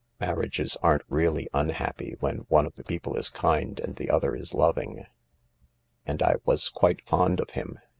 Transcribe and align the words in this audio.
Marriages 0.19 0.75
aren't 0.81 1.07
reaUy 1.11 1.45
unhappy 1.53 2.15
when 2.19 2.37
one 2.49 2.65
of 2.65 2.73
the 2.73 2.83
people 2.83 3.15
is 3.17 3.29
kind 3.29 3.79
and 3.79 3.97
the 3.97 4.09
other 4.09 4.35
is 4.35 4.51
loving. 4.55 5.05
And 6.07 6.23
I 6.23 6.37
was 6.43 6.69
quite 6.69 7.05
fond 7.05 7.39
of 7.39 7.51
him. 7.51 7.77